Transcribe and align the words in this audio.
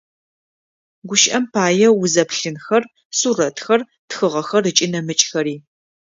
Гущыӏэм 1.07 1.45
пае, 1.53 1.87
узэплъынхэр, 2.01 2.83
сурэтхэр, 3.17 3.81
тхыгъэхэр 4.09 4.63
ыкӏи 4.69 4.87
нэмыкӏхэри. 4.91 5.55